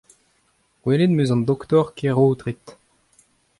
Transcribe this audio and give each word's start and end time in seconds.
Gwelet 0.81 1.11
em 1.11 1.21
eus 1.21 1.31
an 1.35 1.43
doktor 1.49 1.85
Keraotred. 1.97 2.65